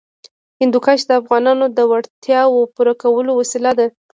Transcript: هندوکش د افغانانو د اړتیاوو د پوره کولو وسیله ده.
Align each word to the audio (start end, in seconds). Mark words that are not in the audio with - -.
هندوکش 0.61 0.99
د 1.05 1.11
افغانانو 1.21 1.65
د 1.77 1.79
اړتیاوو 1.95 2.59
د 2.67 2.71
پوره 2.75 2.93
کولو 3.01 3.31
وسیله 3.39 3.71
ده. 3.79 3.87